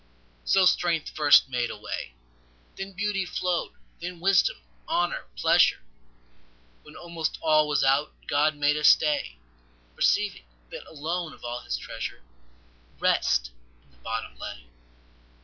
So 0.45 0.65
strength 0.65 1.09
first 1.11 1.47
made 1.47 1.69
a 1.69 1.77
way, 1.77 2.15
Then 2.75 2.93
beauty 2.93 3.23
flow'd, 3.23 3.73
then 4.01 4.19
wisdom, 4.19 4.57
honour, 4.89 5.27
pleasure; 5.37 5.81
When 6.81 6.95
almost 6.95 7.37
all 7.39 7.67
was 7.67 7.83
out, 7.83 8.11
God 8.25 8.55
made 8.55 8.77
a 8.77 8.83
stay, 8.83 9.37
Perceiving 9.95 10.45
that, 10.71 10.87
alone 10.89 11.33
of 11.33 11.43
all 11.45 11.59
His 11.61 11.77
treasure, 11.77 12.23
Rest 12.97 13.51
in 13.83 13.91
the 13.91 13.97
bottom 13.97 14.35
lay. 14.39 14.65